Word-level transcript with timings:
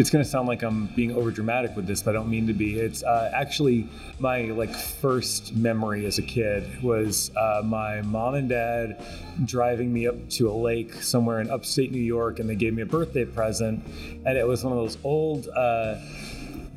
it's 0.00 0.08
going 0.08 0.24
to 0.24 0.30
sound 0.30 0.48
like 0.48 0.62
I'm 0.62 0.86
being 0.86 1.14
over 1.14 1.30
dramatic 1.30 1.76
with 1.76 1.86
this, 1.86 2.02
but 2.02 2.12
I 2.12 2.12
don't 2.14 2.30
mean 2.30 2.46
to 2.46 2.54
be. 2.54 2.78
It's 2.78 3.02
uh, 3.02 3.30
actually 3.34 3.86
my 4.18 4.44
like 4.44 4.74
first 4.74 5.54
memory 5.54 6.06
as 6.06 6.16
a 6.16 6.22
kid 6.22 6.82
was 6.82 7.30
uh, 7.36 7.60
my 7.62 8.00
mom 8.00 8.32
and 8.32 8.48
dad 8.48 9.04
driving 9.44 9.92
me 9.92 10.06
up 10.06 10.30
to 10.30 10.50
a 10.50 10.56
lake 10.56 10.94
somewhere 10.94 11.42
in 11.42 11.50
upstate 11.50 11.92
New 11.92 12.00
York, 12.00 12.38
and 12.38 12.48
they 12.48 12.54
gave 12.54 12.72
me 12.72 12.80
a 12.80 12.86
birthday 12.86 13.26
present, 13.26 13.84
and 14.24 14.38
it 14.38 14.46
was 14.46 14.64
one 14.64 14.72
of 14.72 14.78
those 14.78 14.96
old. 15.04 15.48
Uh, 15.48 15.96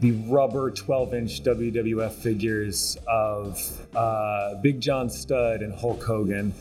the 0.02 0.12
rubber 0.28 0.70
12 0.70 1.14
inch 1.14 1.44
WWF 1.44 2.12
figures 2.12 2.98
of 3.08 3.88
uh, 3.96 4.56
Big 4.56 4.82
John 4.82 5.10
Studd 5.10 5.62
and 5.62 5.74
Hulk 5.74 6.04
Hogan. 6.04 6.54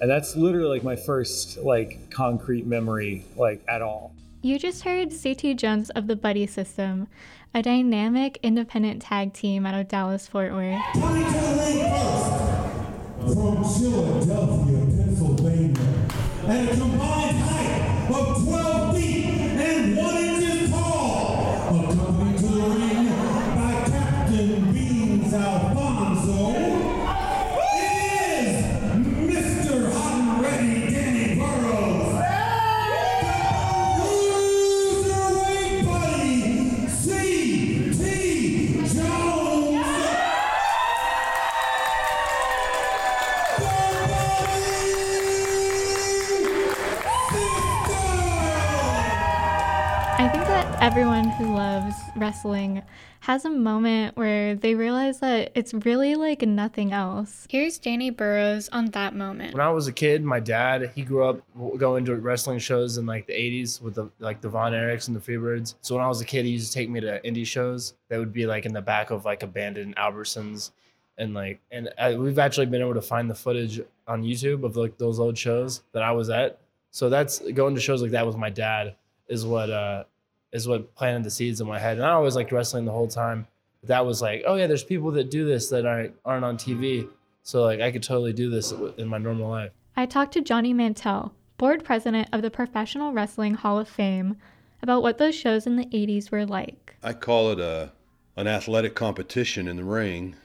And 0.00 0.10
that's 0.10 0.34
literally 0.34 0.78
like 0.78 0.82
my 0.82 0.96
first 0.96 1.58
like 1.58 2.08
concrete 2.08 2.66
memory, 2.66 3.26
like 3.36 3.62
at 3.68 3.82
all. 3.82 4.14
You 4.42 4.58
just 4.58 4.82
heard 4.82 5.10
CT 5.10 5.56
Jones 5.56 5.90
of 5.90 6.06
the 6.06 6.14
Buddy 6.14 6.46
System, 6.46 7.08
a 7.54 7.62
dynamic 7.62 8.38
independent 8.42 9.02
tag 9.02 9.32
team 9.32 9.64
out 9.66 9.74
of 9.74 9.88
Dallas 9.88 10.28
Fort 10.28 10.52
Worth. 10.52 10.80
From 10.92 11.16
Philadelphia, 13.64 14.86
Pennsylvania, 14.86 15.80
at 16.46 16.72
a 16.72 16.76
combined 16.76 17.36
height 17.38 18.10
of 18.14 18.44
12 18.44 18.96
feet 18.96 19.24
and 19.24 19.96
1 19.96 20.16
inches 20.16 20.55
everyone 50.86 51.28
who 51.30 51.52
loves 51.52 51.96
wrestling 52.14 52.80
has 53.18 53.44
a 53.44 53.50
moment 53.50 54.16
where 54.16 54.54
they 54.54 54.76
realize 54.76 55.18
that 55.18 55.50
it's 55.56 55.74
really 55.74 56.14
like 56.14 56.42
nothing 56.42 56.92
else. 56.92 57.44
Here's 57.50 57.76
Danny 57.76 58.10
Burrows 58.10 58.68
on 58.68 58.92
that 58.92 59.12
moment. 59.12 59.52
When 59.52 59.66
I 59.66 59.70
was 59.70 59.88
a 59.88 59.92
kid, 59.92 60.22
my 60.22 60.38
dad 60.38 60.92
he 60.94 61.02
grew 61.02 61.24
up 61.24 61.40
going 61.76 62.04
to 62.04 62.14
wrestling 62.14 62.60
shows 62.60 62.98
in 62.98 63.04
like 63.04 63.26
the 63.26 63.32
'80s 63.32 63.82
with 63.82 63.96
the 63.96 64.08
like 64.20 64.40
the 64.40 64.48
Von 64.48 64.70
Erichs 64.70 65.08
and 65.08 65.16
the 65.16 65.20
Freebirds. 65.20 65.74
So 65.80 65.96
when 65.96 66.04
I 66.04 66.08
was 66.08 66.20
a 66.20 66.24
kid, 66.24 66.44
he 66.44 66.52
used 66.52 66.70
to 66.70 66.78
take 66.78 66.88
me 66.88 67.00
to 67.00 67.20
indie 67.22 67.44
shows 67.44 67.94
that 68.08 68.20
would 68.20 68.32
be 68.32 68.46
like 68.46 68.64
in 68.64 68.72
the 68.72 68.80
back 68.80 69.10
of 69.10 69.24
like 69.24 69.42
abandoned 69.42 69.96
Albertsons, 69.96 70.70
and 71.18 71.34
like 71.34 71.58
and 71.72 71.88
uh, 71.98 72.14
we've 72.16 72.38
actually 72.38 72.66
been 72.66 72.80
able 72.80 72.94
to 72.94 73.02
find 73.02 73.28
the 73.28 73.34
footage 73.34 73.80
on 74.06 74.22
YouTube 74.22 74.62
of 74.62 74.76
like 74.76 74.98
those 74.98 75.18
old 75.18 75.36
shows 75.36 75.82
that 75.90 76.04
I 76.04 76.12
was 76.12 76.30
at. 76.30 76.60
So 76.92 77.08
that's 77.10 77.40
going 77.40 77.74
to 77.74 77.80
shows 77.80 78.02
like 78.02 78.12
that 78.12 78.24
with 78.24 78.36
my 78.36 78.50
dad 78.50 78.94
is 79.26 79.44
what 79.44 79.68
uh 79.68 80.04
is 80.52 80.68
what 80.68 80.94
planted 80.94 81.24
the 81.24 81.30
seeds 81.30 81.60
in 81.60 81.66
my 81.66 81.78
head. 81.78 81.98
And 81.98 82.06
I 82.06 82.10
always 82.10 82.36
liked 82.36 82.52
wrestling 82.52 82.84
the 82.84 82.92
whole 82.92 83.08
time. 83.08 83.46
But 83.80 83.88
that 83.88 84.06
was 84.06 84.22
like, 84.22 84.42
oh 84.46 84.56
yeah, 84.56 84.66
there's 84.66 84.84
people 84.84 85.10
that 85.12 85.30
do 85.30 85.44
this 85.44 85.68
that 85.70 85.86
aren't 85.86 86.14
aren't 86.24 86.44
on 86.44 86.56
TV. 86.56 87.08
So 87.42 87.62
like 87.62 87.80
I 87.80 87.90
could 87.90 88.02
totally 88.02 88.32
do 88.32 88.50
this 88.50 88.72
in 88.96 89.08
my 89.08 89.18
normal 89.18 89.48
life. 89.48 89.72
I 89.96 90.06
talked 90.06 90.32
to 90.34 90.42
Johnny 90.42 90.72
Mantell, 90.72 91.32
board 91.58 91.84
president 91.84 92.28
of 92.32 92.42
the 92.42 92.50
Professional 92.50 93.12
Wrestling 93.12 93.54
Hall 93.54 93.78
of 93.78 93.88
Fame, 93.88 94.36
about 94.82 95.02
what 95.02 95.18
those 95.18 95.34
shows 95.34 95.66
in 95.66 95.76
the 95.76 95.86
80s 95.86 96.30
were 96.30 96.44
like. 96.44 96.96
I 97.02 97.12
call 97.12 97.50
it 97.52 97.60
a 97.60 97.92
an 98.36 98.46
athletic 98.46 98.94
competition 98.94 99.66
in 99.66 99.76
the 99.76 99.84
ring, 99.84 100.36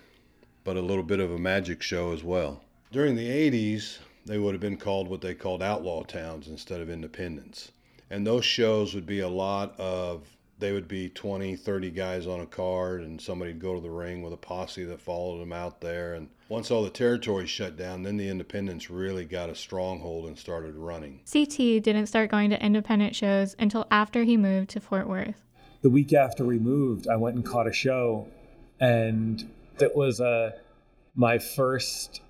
but 0.64 0.78
a 0.78 0.82
little 0.82 1.04
bit 1.04 1.20
of 1.20 1.32
a 1.32 1.38
magic 1.38 1.82
show 1.82 2.14
as 2.14 2.24
well. 2.24 2.64
During 2.92 3.16
the 3.16 3.28
80s, 3.28 3.98
they 4.26 4.38
would 4.38 4.54
have 4.54 4.62
been 4.62 4.78
called 4.78 5.08
what 5.08 5.22
they 5.22 5.34
called 5.34 5.62
outlaw 5.62 6.04
towns 6.04 6.48
instead 6.48 6.80
of 6.80 6.90
independents. 6.90 7.72
And 8.12 8.28
those 8.28 8.46
shows 8.46 8.94
would 8.94 9.08
be 9.08 9.22
a 9.22 9.30
lot 9.30 9.80
of 9.80 10.28
they 10.60 10.72
would 10.72 10.88
be 10.88 11.10
20, 11.10 11.56
30 11.56 11.90
guys 11.90 12.28
on 12.28 12.42
a 12.42 12.46
card 12.46 13.02
and 13.02 13.20
somebody'd 13.20 13.60
go 13.60 13.74
to 13.74 13.82
the 13.82 13.90
ring 13.90 14.22
with 14.22 14.32
a 14.32 14.38
posse 14.38 14.84
that 14.84 15.02
followed 15.02 15.40
them 15.40 15.52
out 15.52 15.82
there 15.82 16.14
and 16.14 16.30
once 16.50 16.70
all 16.70 16.84
the 16.84 16.90
territories 16.90 17.50
shut 17.50 17.78
down, 17.78 18.04
then 18.04 18.18
the 18.18 18.28
independents 18.28 18.90
really 18.90 19.24
got 19.24 19.50
a 19.50 19.56
stronghold 19.56 20.26
and 20.26 20.38
started 20.38 20.76
running. 20.76 21.22
CT 21.32 21.82
didn't 21.82 22.08
start 22.08 22.30
going 22.30 22.50
to 22.50 22.62
independent 22.62 23.16
shows 23.16 23.56
until 23.58 23.88
after 23.90 24.24
he 24.24 24.36
moved 24.36 24.70
to 24.72 24.82
Fort 24.82 25.08
Worth. 25.08 25.46
the 25.82 25.90
week 25.90 26.12
after 26.12 26.44
we 26.44 26.60
moved, 26.60 27.08
I 27.08 27.16
went 27.16 27.38
and 27.38 27.46
caught 27.46 27.68
a 27.68 27.74
show, 27.74 28.28
and 28.82 29.50
that 29.78 29.96
was 29.96 30.20
uh, 30.20 30.52
my 31.16 31.40
first 31.40 32.22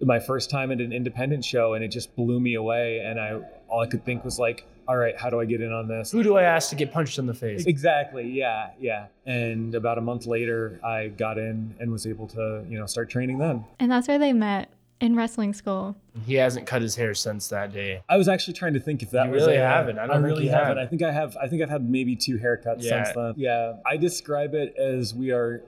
my 0.00 0.18
first 0.18 0.50
time 0.50 0.70
at 0.70 0.80
an 0.80 0.92
independent 0.92 1.44
show, 1.44 1.74
and 1.74 1.84
it 1.84 1.88
just 1.88 2.14
blew 2.16 2.38
me 2.40 2.54
away. 2.54 3.00
And 3.00 3.18
I 3.20 3.40
all 3.68 3.80
I 3.80 3.86
could 3.86 4.04
think 4.04 4.24
was 4.24 4.38
like, 4.38 4.66
all 4.86 4.96
right, 4.96 5.18
how 5.18 5.30
do 5.30 5.40
I 5.40 5.44
get 5.44 5.60
in 5.60 5.72
on 5.72 5.88
this? 5.88 6.12
Who 6.12 6.22
do 6.22 6.36
I 6.36 6.42
ask 6.42 6.70
to 6.70 6.76
get 6.76 6.92
punched 6.92 7.18
in 7.18 7.26
the 7.26 7.34
face? 7.34 7.66
Exactly. 7.66 8.28
Yeah, 8.30 8.70
yeah. 8.78 9.06
And 9.24 9.74
about 9.74 9.98
a 9.98 10.00
month 10.00 10.26
later, 10.26 10.78
I 10.84 11.08
got 11.08 11.38
in 11.38 11.74
and 11.80 11.90
was 11.90 12.06
able 12.06 12.28
to, 12.28 12.64
you 12.68 12.78
know, 12.78 12.86
start 12.86 13.10
training 13.10 13.38
then. 13.38 13.64
And 13.80 13.90
that's 13.90 14.06
where 14.06 14.18
they 14.18 14.32
met 14.32 14.70
in 15.00 15.16
wrestling 15.16 15.52
school. 15.52 15.96
He 16.24 16.34
hasn't 16.34 16.66
cut 16.66 16.80
his 16.82 16.94
hair 16.94 17.12
since 17.14 17.48
that 17.48 17.72
day. 17.72 18.02
I 18.08 18.16
was 18.16 18.28
actually 18.28 18.54
trying 18.54 18.74
to 18.74 18.80
think 18.80 19.02
if 19.02 19.10
that 19.10 19.26
You 19.26 19.32
was 19.32 19.42
really 19.42 19.56
a- 19.56 19.66
haven't. 19.66 19.98
I 19.98 20.06
don't 20.06 20.16
think 20.16 20.24
really 20.26 20.44
you 20.44 20.50
haven't. 20.50 20.76
have. 20.78 20.86
I 20.86 20.88
think 20.88 21.02
I 21.02 21.10
have. 21.12 21.36
I 21.36 21.48
think 21.48 21.62
I've 21.62 21.68
had 21.70 21.90
maybe 21.90 22.14
two 22.14 22.38
haircuts 22.38 22.82
Yeah. 22.82 23.02
since 23.04 23.16
then. 23.16 23.34
Yeah. 23.36 23.74
I 23.84 23.96
describe 23.96 24.54
it 24.54 24.76
as 24.78 25.12
we 25.14 25.32
are 25.32 25.62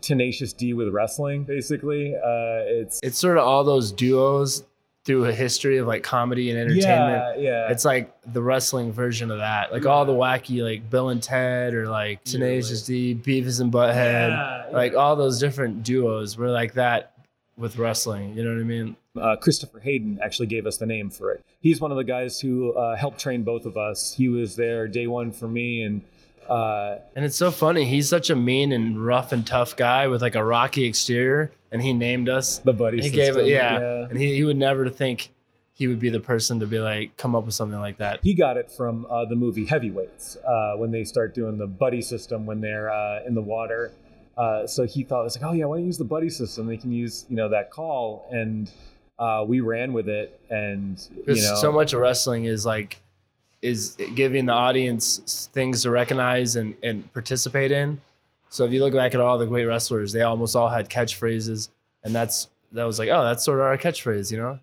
tenacious 0.00 0.52
D 0.52 0.72
with 0.72 0.88
wrestling. 0.88 1.44
Basically, 1.44 2.14
uh, 2.14 2.64
it's 2.66 3.00
It's 3.02 3.18
sort 3.18 3.38
of 3.38 3.44
all 3.44 3.64
those 3.64 3.92
duos 3.92 4.64
through 5.04 5.24
a 5.24 5.32
history 5.32 5.78
of 5.78 5.86
like 5.86 6.02
comedy 6.02 6.50
and 6.50 6.58
entertainment. 6.58 7.40
Yeah, 7.40 7.66
yeah. 7.66 7.70
It's 7.70 7.84
like 7.84 8.14
the 8.32 8.42
wrestling 8.42 8.92
version 8.92 9.30
of 9.30 9.38
that. 9.38 9.72
Like 9.72 9.86
all 9.86 10.04
the 10.04 10.12
wacky 10.12 10.62
like 10.62 10.88
Bill 10.90 11.08
and 11.08 11.22
Ted 11.22 11.74
or 11.74 11.88
like 11.88 12.22
Tenacious 12.24 12.82
D, 12.82 13.14
Beavis 13.14 13.60
and 13.60 13.72
Butthead. 13.72 14.28
Yeah, 14.30 14.64
yeah. 14.70 14.76
Like 14.76 14.94
all 14.94 15.16
those 15.16 15.38
different 15.38 15.82
duos 15.82 16.36
were 16.36 16.50
like 16.50 16.74
that 16.74 17.14
with 17.56 17.76
wrestling. 17.78 18.36
You 18.36 18.44
know 18.44 18.54
what 18.54 18.60
I 18.60 18.64
mean? 18.64 18.96
uh, 19.18 19.36
Christopher 19.36 19.80
Hayden 19.80 20.18
actually 20.22 20.46
gave 20.46 20.66
us 20.66 20.76
the 20.78 20.86
name 20.86 21.10
for 21.10 21.32
it. 21.32 21.44
He's 21.60 21.80
one 21.80 21.90
of 21.90 21.96
the 21.96 22.04
guys 22.04 22.40
who 22.40 22.72
uh, 22.72 22.96
helped 22.96 23.20
train 23.20 23.42
both 23.42 23.66
of 23.66 23.76
us. 23.76 24.14
He 24.14 24.28
was 24.28 24.56
there 24.56 24.86
day 24.86 25.06
one 25.06 25.32
for 25.32 25.48
me, 25.48 25.82
and 25.82 26.02
uh, 26.50 26.98
And 27.14 27.24
it's 27.24 27.36
so 27.36 27.50
funny. 27.50 27.84
He's 27.84 28.08
such 28.08 28.30
a 28.30 28.36
mean 28.36 28.72
and 28.72 29.04
rough 29.04 29.32
and 29.32 29.46
tough 29.46 29.76
guy 29.76 30.08
with 30.08 30.20
like 30.22 30.34
a 30.34 30.44
rocky 30.44 30.84
exterior, 30.84 31.52
and 31.70 31.80
he 31.80 31.92
named 31.92 32.28
us. 32.28 32.58
the 32.58 32.72
buddy. 32.72 33.00
He 33.00 33.10
gave 33.10 33.34
system, 33.34 33.46
it, 33.46 33.50
yeah. 33.50 34.06
And 34.10 34.18
he, 34.18 34.34
he 34.34 34.44
would 34.44 34.56
never 34.56 34.88
think 34.88 35.30
he 35.72 35.86
would 35.86 35.98
be 35.98 36.10
the 36.10 36.20
person 36.20 36.60
to 36.60 36.66
be 36.66 36.78
like 36.78 37.16
come 37.16 37.34
up 37.34 37.46
with 37.46 37.54
something 37.54 37.80
like 37.80 37.96
that. 37.98 38.20
He 38.22 38.34
got 38.34 38.56
it 38.58 38.70
from 38.70 39.06
uh, 39.08 39.24
the 39.24 39.36
movie 39.36 39.64
Heavyweights 39.64 40.36
uh, 40.36 40.74
when 40.76 40.90
they 40.90 41.04
start 41.04 41.34
doing 41.34 41.56
the 41.56 41.66
buddy 41.66 42.02
system 42.02 42.44
when 42.44 42.60
they're 42.60 42.92
uh, 42.92 43.24
in 43.26 43.34
the 43.34 43.40
water. 43.40 43.92
Uh, 44.36 44.66
so 44.66 44.84
he 44.84 45.04
thought 45.04 45.22
it 45.22 45.24
was 45.24 45.40
like, 45.40 45.50
oh 45.50 45.54
yeah, 45.54 45.64
why 45.64 45.76
don't 45.76 45.82
you 45.82 45.86
use 45.86 45.98
the 45.98 46.04
buddy 46.04 46.30
system? 46.30 46.66
They 46.66 46.76
can 46.76 46.92
use 46.92 47.24
you 47.30 47.36
know 47.36 47.48
that 47.48 47.70
call, 47.70 48.28
and 48.30 48.70
uh, 49.18 49.44
we 49.46 49.60
ran 49.60 49.92
with 49.92 50.08
it, 50.08 50.40
and 50.50 51.00
you 51.26 51.36
know 51.36 51.54
so 51.56 51.70
much 51.72 51.92
of 51.92 52.00
wrestling 52.00 52.44
is 52.44 52.66
like 52.66 53.00
is 53.62 53.96
giving 54.14 54.46
the 54.46 54.52
audience 54.52 55.48
things 55.52 55.82
to 55.82 55.90
recognize 55.90 56.56
and, 56.56 56.74
and 56.82 57.12
participate 57.12 57.70
in. 57.70 58.00
So 58.48 58.64
if 58.64 58.72
you 58.72 58.82
look 58.82 58.94
back 58.94 59.14
at 59.14 59.20
all 59.20 59.38
the 59.38 59.46
great 59.46 59.66
wrestlers, 59.66 60.12
they 60.12 60.22
almost 60.22 60.56
all 60.56 60.68
had 60.68 60.88
catchphrases, 60.88 61.68
and 62.02 62.14
that's 62.14 62.48
that 62.72 62.84
was 62.84 62.98
like, 62.98 63.08
oh, 63.08 63.24
that's 63.24 63.44
sort 63.44 63.58
of 63.58 63.66
our 63.66 63.76
catchphrase, 63.76 64.30
you 64.30 64.38
know? 64.38 64.58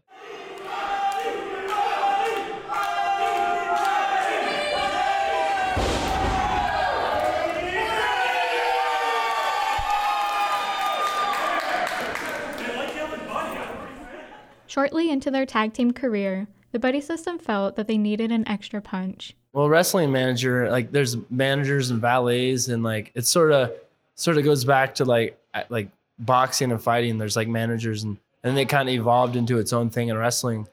Shortly 14.67 15.09
into 15.09 15.31
their 15.31 15.45
tag 15.45 15.73
team 15.73 15.91
career, 15.91 16.47
the 16.71 16.79
Buddy 16.79 17.01
System 17.01 17.39
felt 17.39 17.75
that 17.75 17.87
they 17.87 17.97
needed 17.97 18.31
an 18.31 18.47
extra 18.47 18.81
punch. 18.81 19.35
Well, 19.53 19.69
wrestling 19.69 20.11
manager, 20.11 20.69
like 20.69 20.91
there's 20.91 21.17
managers 21.29 21.89
and 21.89 22.01
valets, 22.01 22.67
and 22.67 22.83
like 22.83 23.11
it 23.15 23.25
sort 23.25 23.51
of 23.51 23.71
sort 24.15 24.37
of 24.37 24.43
goes 24.43 24.65
back 24.65 24.95
to 24.95 25.05
like 25.05 25.39
like 25.69 25.89
boxing 26.19 26.71
and 26.71 26.81
fighting. 26.81 27.17
There's 27.17 27.35
like 27.35 27.47
managers, 27.47 28.03
and 28.03 28.17
and 28.43 28.55
then 28.55 28.61
it 28.61 28.69
kind 28.69 28.87
of 28.89 28.95
evolved 28.95 29.35
into 29.35 29.57
its 29.57 29.73
own 29.73 29.89
thing 29.89 30.09
in 30.09 30.17
wrestling. 30.17 30.67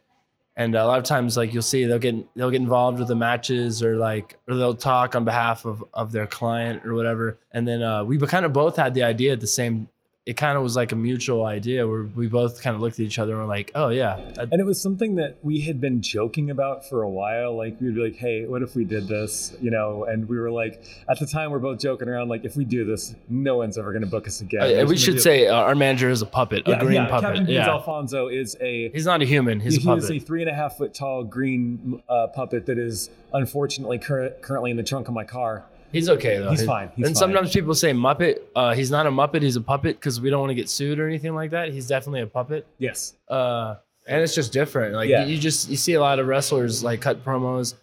And 0.57 0.77
a 0.77 0.87
lot 0.87 0.99
of 0.99 1.05
times, 1.05 1.37
like 1.37 1.53
you'll 1.53 1.63
see, 1.63 1.85
they'll 1.85 1.99
get 1.99 2.15
they'll 2.37 2.51
get 2.51 2.61
involved 2.61 2.99
with 2.99 3.09
the 3.09 3.17
matches, 3.17 3.83
or 3.83 3.97
like 3.97 4.39
or 4.49 4.55
they'll 4.55 4.75
talk 4.75 5.17
on 5.17 5.25
behalf 5.25 5.65
of 5.65 5.83
of 5.95 6.13
their 6.13 6.27
client 6.27 6.85
or 6.85 6.95
whatever. 6.95 7.39
And 7.53 7.67
then 7.67 7.83
uh, 7.83 8.05
we 8.05 8.19
kind 8.19 8.45
of 8.45 8.53
both 8.53 8.77
had 8.77 8.95
the 8.95 9.03
idea 9.03 9.33
at 9.33 9.41
the 9.41 9.47
same 9.47 9.89
it 10.27 10.39
kind 10.39 10.57
of 10.57 10.63
was 10.63 10.75
like 10.75 10.91
a 10.91 10.97
mutual 10.97 11.45
idea 11.45 11.87
where 11.87 12.05
we 12.05 12.29
both 12.29 12.63
kind 12.63 12.75
of 12.75 12.81
looked 12.81 12.99
at 12.99 13.05
each 13.05 13.19
other 13.19 13.33
and 13.33 13.43
were 13.43 13.47
like, 13.47 13.71
oh 13.75 13.91
yeah, 13.91 14.17
And 14.39 14.55
it 14.55 14.65
was 14.65 14.81
something 14.81 15.17
that 15.17 15.37
we 15.43 15.61
had 15.61 15.83
been 15.83 16.01
joking 16.01 16.49
about 16.49 16.89
for 16.89 17.03
a 17.03 17.11
while. 17.11 17.55
Like 17.55 17.79
we'd 17.79 17.95
be 17.95 18.01
like, 18.01 18.17
"Hey, 18.17 18.47
what 18.47 18.63
if 18.63 18.75
we 18.75 18.85
did 18.87 19.07
this?" 19.07 19.55
You 19.61 19.71
know, 19.71 20.05
and 20.05 20.27
we 20.27 20.39
were 20.39 20.51
like, 20.51 20.83
at 21.11 21.19
the 21.19 21.27
time, 21.27 21.51
we're 21.51 21.59
both 21.59 21.79
joking 21.79 22.09
around, 22.09 22.29
like, 22.29 22.45
if 22.45 22.57
we 22.57 22.65
do 22.65 22.87
this, 22.87 23.15
no 23.29 23.59
one's 23.59 23.77
ever 23.77 23.93
going 23.93 24.03
to 24.03 24.09
book 24.09 24.27
us 24.27 24.41
again. 24.41 24.81
Uh, 24.81 24.87
we 24.87 24.97
should 24.97 25.21
say 25.21 25.47
uh, 25.47 25.57
our 25.57 25.75
manager 25.75 26.09
is 26.09 26.23
a 26.23 26.27
puppet, 26.27 26.63
yeah, 26.67 26.77
a 26.77 26.81
green 26.81 26.95
yeah, 26.95 27.07
puppet. 27.07 27.37
Captain 27.37 27.47
yeah, 27.47 27.69
Alfonso 27.69 28.29
is 28.29 28.57
a 28.63 28.89
he's 28.91 29.07
not 29.07 29.21
a 29.21 29.27
human. 29.27 29.61
He's 29.61 29.77
a 29.77 29.87
puppet. 29.87 30.05
is 30.05 30.11
a 30.11 30.19
three 30.19 30.41
and 30.41 30.51
a 30.51 30.55
half 30.55 30.79
foot 30.79 30.95
tall 30.95 31.23
green 31.23 32.03
uh, 32.09 32.29
puppet 32.29 32.65
that 32.67 32.79
is 32.79 33.11
unfortunately 33.35 33.99
cur- 33.99 34.35
currently 34.41 34.71
in 34.71 34.79
the 34.79 34.83
trunk 34.83 35.09
of 35.09 35.15
my 35.15 35.25
car. 35.25 35.67
He's 35.95 36.09
okay 36.11 36.39
though. 36.39 36.51
He's 36.51 36.65
fine, 36.65 36.91
he's 36.97 37.07
and 37.07 37.15
fine. 37.15 37.21
sometimes 37.21 37.53
people 37.53 37.75
say 37.75 37.93
Muppet. 37.93 38.41
Uh, 38.55 38.75
he's 38.75 38.91
not 38.91 39.07
a 39.07 39.11
Muppet. 39.11 39.41
He's 39.43 39.57
a 39.57 39.61
puppet 39.63 39.97
because 39.99 40.21
we 40.21 40.29
don't 40.29 40.41
want 40.41 40.51
to 40.51 40.55
get 40.55 40.69
sued 40.69 40.99
or 40.99 41.09
anything 41.09 41.35
like 41.35 41.53
that. 41.53 41.71
He's 41.73 41.87
definitely 41.87 42.21
a 42.23 42.27
puppet. 42.27 42.67
Yes. 42.79 43.15
Uh, 43.29 43.77
and 44.07 44.21
it's 44.23 44.35
just 44.35 44.53
different. 44.53 44.95
Like 44.95 45.09
Yeah. 45.09 45.25
you 45.25 45.39
just 45.39 45.71
you 45.71 45.77
see 45.77 45.95
a 45.95 46.01
lot 46.01 46.19
of 46.19 46.27
wrestlers 46.27 46.85
like 46.85 47.01
cut 47.01 47.25
promos, 47.25 47.75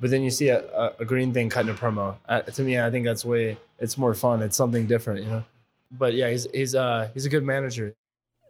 but 0.00 0.10
then 0.10 0.22
you 0.22 0.30
see 0.30 0.48
a, 0.48 0.60
a, 0.72 0.92
a 1.00 1.04
green 1.04 1.32
thing 1.32 1.48
cutting 1.48 1.70
a 1.70 1.74
promo. 1.74 2.16
Uh, 2.28 2.40
to 2.42 2.62
me, 2.62 2.78
I 2.80 2.90
think 2.90 3.06
that's 3.06 3.24
way 3.24 3.56
it's 3.78 3.96
more 3.96 4.12
fun. 4.14 4.42
It's 4.42 4.56
something 4.56 4.86
different, 4.86 5.24
you 5.24 5.30
know. 5.30 5.44
But 5.92 6.14
yeah, 6.14 6.28
he's 6.30 6.46
he's 6.52 6.74
uh 6.74 7.08
he's 7.14 7.24
a 7.26 7.30
good 7.30 7.44
manager. 7.44 7.94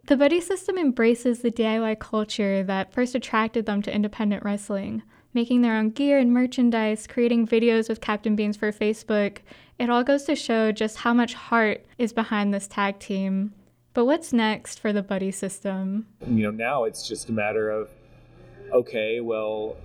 The 0.05 0.17
buddy 0.17 0.41
system 0.41 0.77
embraces 0.77 1.39
the 1.39 1.51
DIY 1.51 1.99
culture 1.99 2.61
that 2.63 2.91
first 2.91 3.15
attracted 3.15 3.65
them 3.65 3.81
to 3.83 3.93
independent 3.93 4.43
wrestling, 4.43 5.03
making 5.33 5.61
their 5.61 5.75
own 5.75 5.89
gear 5.89 6.17
and 6.19 6.31
merchandise, 6.33 7.07
creating 7.07 7.47
videos 7.47 7.89
with 7.89 8.01
Captain 8.01 8.35
Beans 8.35 8.57
for 8.57 8.71
Facebook. 8.71 9.39
It 9.79 9.89
all 9.89 10.03
goes 10.03 10.23
to 10.23 10.35
show 10.35 10.71
just 10.71 10.97
how 10.97 11.13
much 11.13 11.33
heart 11.33 11.85
is 11.97 12.13
behind 12.13 12.53
this 12.53 12.67
tag 12.67 12.99
team. 12.99 13.53
But 13.93 14.05
what's 14.05 14.33
next 14.33 14.79
for 14.79 14.91
the 14.91 15.03
buddy 15.03 15.31
system? 15.31 16.07
you 16.27 16.43
know 16.43 16.51
now 16.51 16.83
it's 16.85 17.07
just 17.07 17.29
a 17.29 17.31
matter 17.31 17.69
of 17.69 17.89
okay 18.71 19.19
well 19.19 19.75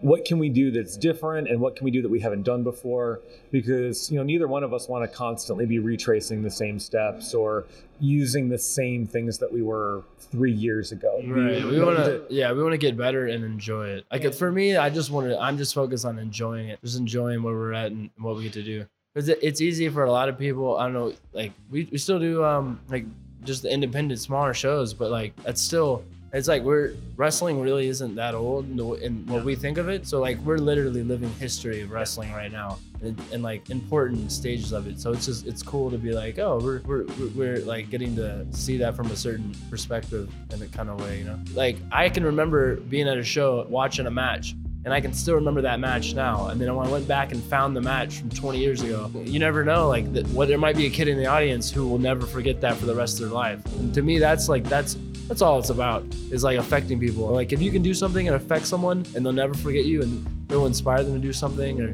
what 0.00 0.24
can 0.24 0.38
we 0.38 0.48
do 0.48 0.70
that's 0.70 0.96
different 0.96 1.48
and 1.48 1.60
what 1.60 1.74
can 1.74 1.84
we 1.84 1.90
do 1.90 2.02
that 2.02 2.10
we 2.10 2.20
haven't 2.20 2.42
done 2.42 2.62
before 2.62 3.20
because 3.50 4.10
you 4.10 4.18
know 4.18 4.22
neither 4.22 4.46
one 4.46 4.62
of 4.62 4.74
us 4.74 4.88
want 4.88 5.08
to 5.08 5.16
constantly 5.16 5.64
be 5.64 5.78
retracing 5.78 6.42
the 6.42 6.50
same 6.50 6.78
steps 6.78 7.32
or 7.32 7.64
using 7.98 8.48
the 8.48 8.58
same 8.58 9.06
things 9.06 9.38
that 9.38 9.50
we 9.50 9.62
were 9.62 10.02
three 10.18 10.52
years 10.52 10.92
ago 10.92 11.22
Right. 11.24 11.64
We 11.64 11.72
you 11.72 11.78
know, 11.78 11.86
want 11.86 11.98
to, 11.98 12.26
yeah, 12.28 12.52
we 12.52 12.62
want 12.62 12.72
to 12.72 12.78
get 12.78 12.96
better 12.96 13.26
and 13.26 13.42
enjoy 13.44 13.88
it. 13.88 14.04
Like 14.12 14.34
for 14.34 14.52
me, 14.52 14.76
I 14.76 14.90
just 14.90 15.10
want 15.10 15.28
to, 15.28 15.38
I'm 15.40 15.56
just 15.56 15.72
focused 15.72 16.04
on 16.04 16.18
enjoying 16.18 16.68
it, 16.68 16.78
just 16.82 16.98
enjoying 16.98 17.42
where 17.42 17.54
we're 17.54 17.72
at 17.72 17.92
and 17.92 18.10
what 18.18 18.36
we 18.36 18.42
get 18.42 18.52
to 18.54 18.62
do. 18.62 18.84
Because 19.14 19.30
it's 19.30 19.62
easy 19.62 19.88
for 19.88 20.04
a 20.04 20.12
lot 20.12 20.28
of 20.28 20.38
people. 20.38 20.76
I 20.76 20.84
don't 20.84 20.92
know, 20.92 21.12
like 21.32 21.52
we, 21.70 21.88
we 21.90 21.96
still 21.96 22.18
do 22.18 22.44
um 22.44 22.80
like 22.88 23.06
just 23.44 23.62
the 23.62 23.72
independent 23.72 24.20
smaller 24.20 24.52
shows, 24.52 24.92
but 24.92 25.10
like 25.10 25.34
that's 25.42 25.62
still, 25.62 26.04
it's 26.32 26.48
like 26.48 26.62
we're 26.62 26.94
wrestling 27.16 27.60
really 27.60 27.88
isn't 27.88 28.14
that 28.16 28.34
old 28.34 28.68
in, 28.68 29.26
what 29.26 29.44
we 29.44 29.54
think 29.54 29.78
of 29.78 29.88
it. 29.88 30.06
So 30.06 30.20
like 30.20 30.38
we're 30.40 30.58
literally 30.58 31.02
living 31.02 31.30
history 31.34 31.80
of 31.82 31.90
wrestling 31.90 32.32
right 32.32 32.50
now 32.50 32.78
and, 33.02 33.20
and 33.32 33.42
like 33.42 33.70
important 33.70 34.32
stages 34.32 34.72
of 34.72 34.86
it. 34.86 35.00
So 35.00 35.12
it's 35.12 35.26
just 35.26 35.46
it's 35.46 35.62
cool 35.62 35.90
to 35.90 35.98
be 35.98 36.12
like, 36.12 36.38
oh, 36.38 36.58
we're 36.62 36.80
we're, 36.80 37.06
we're 37.34 37.58
like 37.60 37.90
getting 37.90 38.16
to 38.16 38.46
see 38.50 38.76
that 38.78 38.96
from 38.96 39.10
a 39.10 39.16
certain 39.16 39.54
perspective 39.70 40.30
in 40.52 40.62
a 40.62 40.66
kind 40.66 40.90
of 40.90 41.00
way, 41.00 41.18
you 41.18 41.24
know. 41.24 41.38
Like 41.54 41.76
I 41.92 42.08
can 42.08 42.24
remember 42.24 42.76
being 42.76 43.08
at 43.08 43.18
a 43.18 43.24
show 43.24 43.66
watching 43.68 44.06
a 44.06 44.10
match. 44.10 44.54
And 44.86 44.94
I 44.94 45.00
can 45.00 45.12
still 45.12 45.34
remember 45.34 45.60
that 45.62 45.80
match 45.80 46.14
now. 46.14 46.46
And 46.46 46.60
then 46.60 46.72
when 46.76 46.86
I 46.86 46.90
went 46.90 47.08
back 47.08 47.32
and 47.32 47.42
found 47.42 47.76
the 47.76 47.80
match 47.80 48.20
from 48.20 48.30
20 48.30 48.60
years 48.60 48.82
ago, 48.82 49.10
you 49.24 49.40
never 49.40 49.64
know. 49.64 49.88
Like, 49.88 50.06
what 50.28 50.46
there 50.46 50.58
might 50.58 50.76
be 50.76 50.86
a 50.86 50.90
kid 50.90 51.08
in 51.08 51.18
the 51.18 51.26
audience 51.26 51.72
who 51.72 51.88
will 51.88 51.98
never 51.98 52.24
forget 52.24 52.60
that 52.60 52.76
for 52.76 52.86
the 52.86 52.94
rest 52.94 53.18
of 53.18 53.26
their 53.26 53.34
life. 53.34 53.66
And 53.80 53.92
to 53.94 54.02
me, 54.02 54.20
that's 54.20 54.48
like 54.48 54.62
that's 54.62 54.96
that's 55.26 55.42
all 55.42 55.58
it's 55.58 55.70
about. 55.70 56.04
Is 56.30 56.44
like 56.44 56.56
affecting 56.56 57.00
people. 57.00 57.26
Like 57.26 57.52
if 57.52 57.60
you 57.60 57.72
can 57.72 57.82
do 57.82 57.94
something 57.94 58.28
and 58.28 58.36
affect 58.36 58.64
someone, 58.64 59.04
and 59.16 59.26
they'll 59.26 59.32
never 59.32 59.54
forget 59.54 59.86
you, 59.86 60.02
and 60.02 60.24
it'll 60.48 60.66
inspire 60.66 61.02
them 61.02 61.14
to 61.14 61.20
do 61.20 61.32
something 61.32 61.80
or 61.80 61.92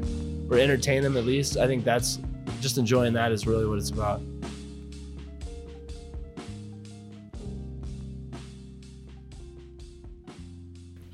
or 0.55 0.59
entertain 0.59 1.01
them 1.01 1.17
at 1.17 1.25
least. 1.25 1.57
I 1.57 1.65
think 1.65 1.83
that's 1.83 2.19
just 2.61 2.77
enjoying 2.77 3.13
that 3.13 3.31
is 3.31 3.47
really 3.47 3.65
what 3.65 3.79
it's 3.79 3.89
about. 3.89 4.21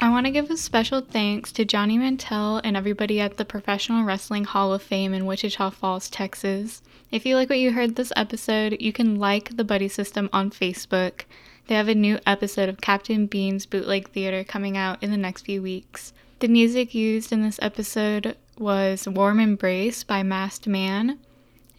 I 0.10 0.12
want 0.12 0.26
to 0.26 0.32
give 0.32 0.50
a 0.50 0.58
special 0.58 1.02
thanks 1.02 1.52
to 1.52 1.64
Johnny 1.64 1.96
Mantell 1.96 2.62
and 2.64 2.76
everybody 2.76 3.22
at 3.22 3.38
the 3.38 3.46
Professional 3.46 4.04
Wrestling 4.04 4.44
Hall 4.44 4.74
of 4.74 4.82
Fame 4.82 5.14
in 5.14 5.28
Wichita 5.28 5.70
Falls, 5.70 6.10
Texas. 6.10 6.82
If 7.12 7.28
you 7.28 7.36
like 7.36 7.48
what 7.48 7.60
you 7.60 7.74
heard 7.74 7.96
this 7.96 8.12
episode, 8.16 8.78
you 8.80 8.92
can 8.92 9.18
like 9.18 9.56
the 9.56 9.64
Buddy 9.64 9.88
System 9.88 10.28
on 10.34 10.50
Facebook. 10.50 11.26
They 11.68 11.76
have 11.76 11.88
a 11.88 11.94
new 11.94 12.18
episode 12.26 12.70
of 12.70 12.82
Captain 12.82 13.28
Bean's 13.28 13.68
Bootleg 13.68 14.10
Theater 14.10 14.44
coming 14.44 14.76
out 14.76 14.98
in 15.04 15.12
the 15.12 15.16
next 15.16 15.44
few 15.44 15.62
weeks. 15.62 16.12
The 16.40 16.48
music 16.48 16.96
used 16.96 17.32
in 17.32 17.44
this 17.44 17.60
episode 17.62 18.36
was 18.58 19.08
Warm 19.08 19.40
Embrace 19.40 20.04
by 20.04 20.24
Masked 20.24 20.66
Man. 20.66 21.20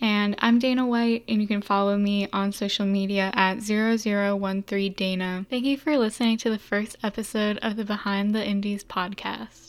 And 0.00 0.34
I'm 0.38 0.58
Dana 0.58 0.86
White, 0.86 1.24
and 1.28 1.42
you 1.42 1.46
can 1.46 1.60
follow 1.60 1.98
me 1.98 2.26
on 2.32 2.52
social 2.52 2.86
media 2.86 3.30
at 3.34 3.58
0013Dana. 3.58 5.46
Thank 5.48 5.64
you 5.64 5.76
for 5.76 5.98
listening 5.98 6.38
to 6.38 6.50
the 6.50 6.58
first 6.58 6.96
episode 7.02 7.58
of 7.58 7.76
the 7.76 7.84
Behind 7.84 8.34
the 8.34 8.44
Indies 8.44 8.82
podcast. 8.82 9.60